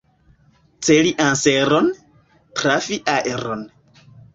Celi 0.87 1.11
anseron, 1.27 1.93
trafi 2.63 3.03
aeron. 3.19 3.69